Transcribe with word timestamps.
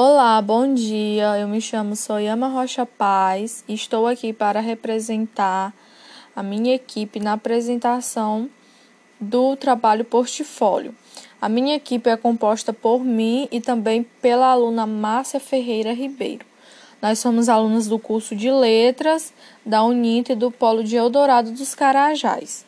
Olá, 0.00 0.40
bom 0.40 0.74
dia. 0.74 1.40
Eu 1.40 1.48
me 1.48 1.60
chamo 1.60 1.96
Soyama 1.96 2.46
Rocha 2.46 2.86
Paz 2.86 3.64
e 3.66 3.74
estou 3.74 4.06
aqui 4.06 4.32
para 4.32 4.60
representar 4.60 5.74
a 6.36 6.40
minha 6.40 6.72
equipe 6.72 7.18
na 7.18 7.32
apresentação 7.32 8.48
do 9.20 9.56
trabalho 9.56 10.04
portfólio. 10.04 10.94
A 11.40 11.48
minha 11.48 11.74
equipe 11.74 12.08
é 12.08 12.16
composta 12.16 12.72
por 12.72 13.02
mim 13.02 13.48
e 13.50 13.60
também 13.60 14.04
pela 14.22 14.52
aluna 14.52 14.86
Márcia 14.86 15.40
Ferreira 15.40 15.92
Ribeiro. 15.92 16.46
Nós 17.02 17.18
somos 17.18 17.48
alunos 17.48 17.88
do 17.88 17.98
curso 17.98 18.36
de 18.36 18.52
Letras 18.52 19.34
da 19.66 19.82
Unite 19.82 20.30
e 20.30 20.36
do 20.36 20.52
Polo 20.52 20.84
de 20.84 20.94
Eldorado 20.94 21.50
dos 21.50 21.74
Carajás. 21.74 22.64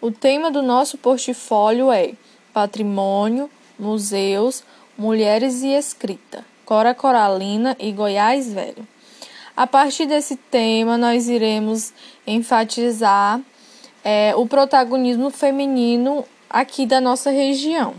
O 0.00 0.10
tema 0.10 0.50
do 0.50 0.62
nosso 0.62 0.96
portfólio 0.96 1.92
é 1.92 2.14
Patrimônio, 2.54 3.50
Museus, 3.78 4.64
Mulheres 4.98 5.62
e 5.62 5.68
Escrita, 5.68 6.42
Cora 6.64 6.94
Coralina 6.94 7.76
e 7.78 7.92
Goiás 7.92 8.50
Velho. 8.50 8.88
A 9.54 9.66
partir 9.66 10.06
desse 10.06 10.36
tema, 10.36 10.96
nós 10.96 11.28
iremos 11.28 11.92
enfatizar 12.26 13.38
é, 14.02 14.34
o 14.36 14.46
protagonismo 14.46 15.28
feminino 15.28 16.24
aqui 16.48 16.86
da 16.86 16.98
nossa 16.98 17.30
região. 17.30 17.94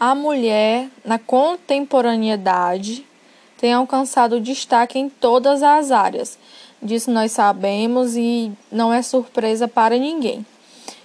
A 0.00 0.14
mulher, 0.14 0.88
na 1.04 1.18
contemporaneidade, 1.18 3.06
tem 3.58 3.74
alcançado 3.74 4.40
destaque 4.40 4.98
em 4.98 5.10
todas 5.10 5.62
as 5.62 5.90
áreas. 5.90 6.38
Disso 6.80 7.10
nós 7.10 7.32
sabemos 7.32 8.16
e 8.16 8.50
não 8.72 8.90
é 8.90 9.02
surpresa 9.02 9.68
para 9.68 9.98
ninguém. 9.98 10.46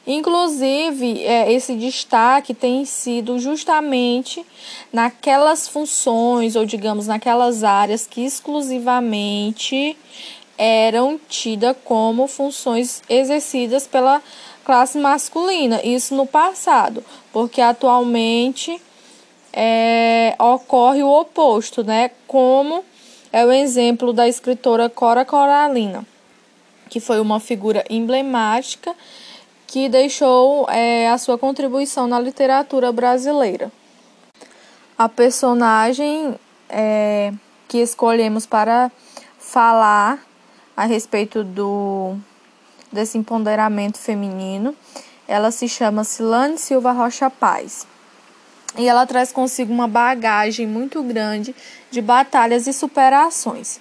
Inclusive, 0.05 1.23
é, 1.23 1.51
esse 1.51 1.75
destaque 1.75 2.53
tem 2.53 2.83
sido 2.85 3.37
justamente 3.37 4.43
naquelas 4.91 5.67
funções, 5.67 6.55
ou 6.55 6.65
digamos, 6.65 7.05
naquelas 7.05 7.63
áreas 7.63 8.07
que 8.07 8.21
exclusivamente 8.21 9.95
eram 10.57 11.19
tidas 11.29 11.75
como 11.83 12.27
funções 12.27 13.01
exercidas 13.07 13.85
pela 13.85 14.21
classe 14.63 14.97
masculina. 14.97 15.81
Isso 15.83 16.15
no 16.15 16.25
passado, 16.25 17.03
porque 17.31 17.61
atualmente 17.61 18.81
é, 19.53 20.35
ocorre 20.39 21.03
o 21.03 21.09
oposto, 21.09 21.83
né? 21.83 22.11
Como 22.25 22.83
é 23.31 23.45
o 23.45 23.51
exemplo 23.51 24.11
da 24.11 24.27
escritora 24.27 24.89
Cora 24.89 25.23
Coralina, 25.23 26.05
que 26.89 26.99
foi 26.99 27.19
uma 27.19 27.39
figura 27.39 27.83
emblemática 27.89 28.95
que 29.71 29.87
deixou 29.87 30.69
é, 30.69 31.07
a 31.07 31.17
sua 31.17 31.37
contribuição 31.37 32.05
na 32.05 32.19
literatura 32.19 32.91
brasileira. 32.91 33.71
A 34.97 35.07
personagem 35.07 36.35
é, 36.67 37.31
que 37.69 37.77
escolhemos 37.77 38.45
para 38.45 38.91
falar 39.39 40.19
a 40.75 40.83
respeito 40.83 41.41
do 41.41 42.17
desse 42.91 43.17
empoderamento 43.17 43.97
feminino, 43.97 44.75
ela 45.25 45.51
se 45.51 45.69
chama 45.69 46.03
Silane 46.03 46.57
Silva 46.57 46.91
Rocha 46.91 47.29
Paz. 47.29 47.87
E 48.77 48.89
ela 48.89 49.05
traz 49.05 49.31
consigo 49.31 49.71
uma 49.71 49.87
bagagem 49.87 50.67
muito 50.67 51.01
grande 51.01 51.55
de 51.89 52.01
batalhas 52.01 52.67
e 52.67 52.73
superações. 52.73 53.79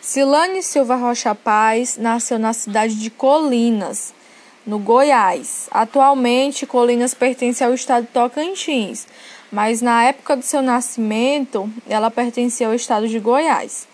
Silane 0.00 0.62
Silva 0.62 0.96
Rocha 0.96 1.34
Paz 1.34 1.98
nasceu 1.98 2.38
na 2.38 2.54
cidade 2.54 2.94
de 2.94 3.10
Colinas, 3.10 4.14
no 4.66 4.78
Goiás. 4.78 5.68
Atualmente, 5.70 6.66
Colinas 6.66 7.14
pertence 7.14 7.62
ao 7.64 7.74
estado 7.74 8.06
de 8.06 8.12
Tocantins, 8.12 9.06
mas 9.50 9.82
na 9.82 10.04
época 10.04 10.36
do 10.36 10.42
seu 10.42 10.62
nascimento, 10.62 11.70
ela 11.88 12.10
pertencia 12.10 12.66
ao 12.66 12.74
estado 12.74 13.08
de 13.08 13.18
Goiás. 13.18 13.88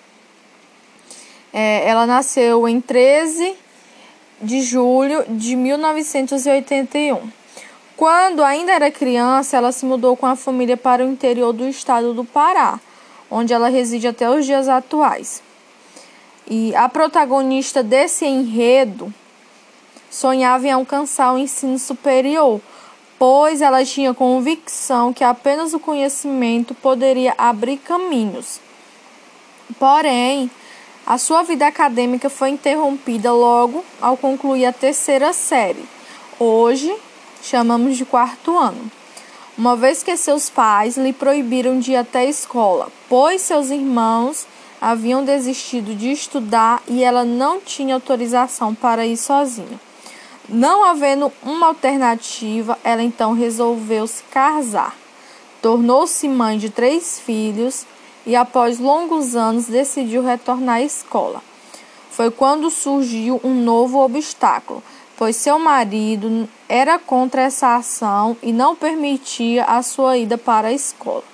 É, 1.53 1.89
ela 1.89 2.07
nasceu 2.07 2.69
em 2.69 2.81
13 2.81 3.55
de 4.43 4.61
julho 4.61 5.25
de 5.29 5.57
1981. 5.57 7.31
Quando 7.97 8.45
ainda 8.45 8.73
era 8.73 8.91
criança, 8.91 9.57
ela 9.57 9.73
se 9.73 9.87
mudou 9.87 10.17
com 10.17 10.27
a 10.27 10.37
família 10.37 10.77
para 10.77 11.03
o 11.03 11.09
interior 11.09 11.53
do 11.55 11.67
estado 11.67 12.13
do 12.13 12.25
Pará, 12.25 12.79
onde 13.31 13.55
ela 13.55 13.71
reside 13.71 14.07
até 14.07 14.29
os 14.29 14.45
dias 14.45 14.69
atuais. 14.69 15.43
E 16.47 16.75
a 16.77 16.89
protagonista 16.89 17.83
desse 17.83 18.27
enredo 18.27 19.13
sonhava 20.17 20.67
em 20.67 20.71
alcançar 20.71 21.35
o 21.35 21.39
ensino 21.39 21.79
superior, 21.79 22.59
pois 23.19 23.61
ela 23.61 23.85
tinha 23.85 24.15
convicção 24.15 25.13
que 25.13 25.23
apenas 25.23 25.75
o 25.75 25.79
conhecimento 25.79 26.75
poderia 26.75 27.35
abrir 27.37 27.77
caminhos. 27.77 28.59
Porém, 29.79 30.51
a 31.07 31.19
sua 31.19 31.43
vida 31.43 31.67
acadêmica 31.67 32.31
foi 32.31 32.49
interrompida 32.49 33.31
logo 33.31 33.85
ao 34.01 34.17
concluir 34.17 34.65
a 34.65 34.73
terceira 34.73 35.35
série. 35.35 35.85
Hoje, 36.41 36.97
chamamos 37.43 37.99
de 37.99 38.07
quarto 38.07 38.57
ano. 38.57 38.91
Uma 39.59 39.77
vez 39.77 40.03
que 40.03 40.17
seus 40.17 40.49
pais 40.49 40.97
lhe 40.97 41.13
proibiram 41.13 41.79
de 41.79 41.93
ir 41.93 41.97
até 41.97 42.21
a 42.21 42.25
escola, 42.25 42.91
pois 43.07 43.43
seus 43.43 43.69
irmãos 43.69 44.47
haviam 44.81 45.23
desistido 45.23 45.95
de 45.95 46.11
estudar 46.11 46.83
e 46.89 47.05
ela 47.05 47.25
não 47.25 47.61
tinha 47.61 47.95
autorização 47.95 48.75
para 48.75 49.07
ir 49.07 49.19
sozinha. 49.19 49.86
Não 50.49 50.85
havendo 50.85 51.33
uma 51.43 51.67
alternativa, 51.67 52.79
ela 52.85 53.03
então 53.03 53.33
resolveu 53.33 54.07
se 54.07 54.23
casar. 54.25 54.95
Tornou-se 55.61 56.29
mãe 56.29 56.57
de 56.57 56.71
três 56.71 57.19
filhos 57.19 57.85
e, 58.25 58.37
após 58.37 58.79
longos 58.79 59.35
anos, 59.35 59.67
decidiu 59.67 60.23
retornar 60.23 60.77
à 60.77 60.83
escola. 60.83 61.43
Foi 62.11 62.31
quando 62.31 62.71
surgiu 62.71 63.41
um 63.43 63.55
novo 63.55 63.99
obstáculo, 63.99 64.83
pois 65.17 65.35
seu 65.35 65.59
marido 65.59 66.49
era 66.69 66.99
contra 66.99 67.43
essa 67.43 67.75
ação 67.75 68.37
e 68.43 68.53
não 68.53 68.77
permitia 68.77 69.65
a 69.65 69.83
sua 69.83 70.17
ida 70.17 70.39
para 70.39 70.69
a 70.69 70.73
escola. 70.73 71.25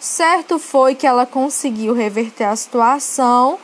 Certo 0.00 0.58
foi 0.58 0.94
que 0.94 1.06
ela 1.06 1.26
conseguiu 1.26 1.92
reverter 1.92 2.44
a 2.44 2.56
situação 2.56 3.58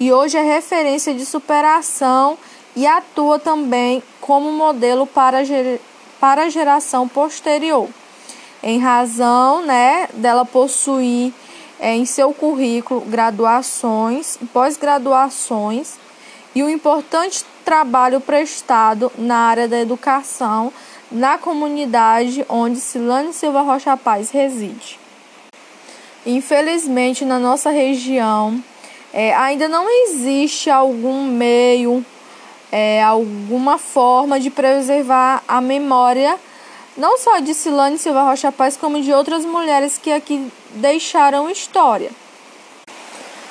e 0.00 0.12
hoje 0.12 0.36
é 0.36 0.42
referência 0.42 1.14
de 1.14 1.24
superação 1.24 2.36
e 2.74 2.86
atua 2.86 3.38
também 3.38 4.02
como 4.26 4.50
modelo 4.50 5.06
para, 5.06 5.38
para 6.18 6.42
a 6.42 6.50
geração 6.50 7.06
posterior, 7.06 7.88
em 8.60 8.80
razão 8.80 9.64
né, 9.64 10.08
dela 10.14 10.44
possuir 10.44 11.32
é, 11.78 11.94
em 11.94 12.04
seu 12.04 12.34
currículo 12.34 13.02
graduações, 13.02 14.36
pós-graduações 14.52 15.94
e 16.54 16.62
um 16.62 16.68
importante 16.68 17.44
trabalho 17.64 18.20
prestado 18.20 19.12
na 19.16 19.36
área 19.36 19.68
da 19.68 19.78
educação 19.78 20.72
na 21.10 21.38
comunidade 21.38 22.44
onde 22.48 22.80
Silane 22.80 23.32
Silva 23.32 23.60
Rocha 23.60 23.96
Paz 23.96 24.30
reside. 24.30 24.98
Infelizmente, 26.24 27.24
na 27.24 27.38
nossa 27.38 27.70
região, 27.70 28.60
é, 29.12 29.32
ainda 29.34 29.68
não 29.68 29.88
existe 29.88 30.68
algum 30.68 31.24
meio 31.24 32.04
é, 32.70 33.02
alguma 33.02 33.78
forma 33.78 34.38
de 34.40 34.50
preservar 34.50 35.42
a 35.46 35.60
memória 35.60 36.38
não 36.96 37.18
só 37.18 37.38
de 37.40 37.52
Silane 37.52 37.98
Silva 37.98 38.22
Rocha 38.22 38.50
Paz, 38.50 38.76
como 38.76 39.00
de 39.00 39.12
outras 39.12 39.44
mulheres 39.44 39.98
que 39.98 40.10
aqui 40.10 40.50
deixaram 40.76 41.50
história. 41.50 42.10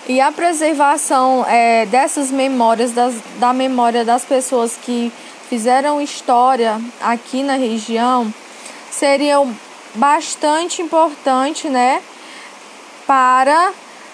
E 0.07 0.19
a 0.19 0.31
preservação 0.31 1.45
é, 1.47 1.85
dessas 1.85 2.31
memórias, 2.31 2.91
das, 2.91 3.15
da 3.39 3.53
memória 3.53 4.03
das 4.03 4.23
pessoas 4.23 4.77
que 4.83 5.11
fizeram 5.49 6.01
história 6.01 6.79
aqui 7.01 7.43
na 7.43 7.55
região, 7.55 8.33
seria 8.91 9.37
bastante 9.95 10.81
importante, 10.81 11.69
né, 11.69 12.01
para 13.05 13.71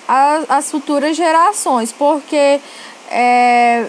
a, 0.08 0.42
as 0.50 0.70
futuras 0.70 1.16
gerações, 1.16 1.92
porque 1.92 2.60
é, 3.10 3.86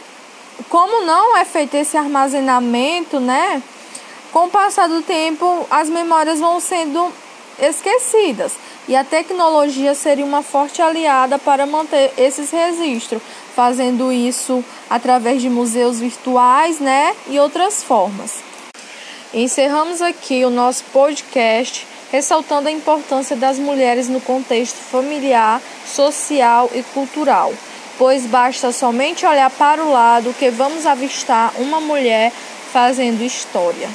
como 0.69 1.05
não 1.05 1.37
é 1.37 1.45
feito 1.45 1.75
esse 1.75 1.97
armazenamento, 1.97 3.21
né? 3.21 3.63
Com 4.33 4.47
o 4.47 4.51
passar 4.51 4.89
do 4.89 5.03
tempo, 5.03 5.67
as 5.71 5.89
memórias 5.89 6.41
vão 6.41 6.59
sendo 6.59 7.13
esquecidas 7.61 8.53
e 8.89 8.97
a 8.97 9.05
tecnologia 9.05 9.95
seria 9.95 10.25
uma 10.25 10.43
forte 10.43 10.81
aliada 10.83 11.39
para 11.39 11.67
manter 11.67 12.13
esses 12.17 12.51
registros, 12.51 13.23
fazendo 13.55 14.11
isso 14.11 14.65
através 14.89 15.41
de 15.41 15.49
museus 15.49 16.01
virtuais, 16.01 16.81
né, 16.81 17.15
e 17.29 17.39
outras 17.39 17.83
formas. 17.83 18.41
Encerramos 19.33 20.03
aqui 20.03 20.45
o 20.45 20.51
nosso 20.51 20.85
podcast 20.93 21.87
ressaltando 22.11 22.69
a 22.69 22.73
importância 22.73 23.35
das 23.35 23.59
mulheres 23.59 24.09
no 24.09 24.21
contexto 24.21 24.77
familiar, 24.77 25.63
social 25.87 26.71
e 26.75 26.83
cultural 26.83 27.53
pois 27.99 28.27
basta 28.27 28.73
somente 28.73 29.27
olhar 29.27 29.51
para 29.51 29.83
o 29.85 29.93
lado 29.93 30.35
que 30.39 30.51
vamos 30.51 30.87
avistar 30.87 31.53
uma 31.59 31.81
mulher 31.81 32.33
fazendo 32.73 33.23
história. 33.23 33.89